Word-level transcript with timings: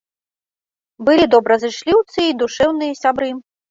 Былі 1.11 1.29
добразычліўцы 1.35 2.19
і 2.33 2.37
душэўныя 2.43 2.93
сябры. 3.07 3.29